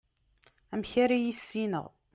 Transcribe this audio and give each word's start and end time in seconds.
amek 0.73 0.91
ara 1.03 1.17
yissineɣ 1.23 1.87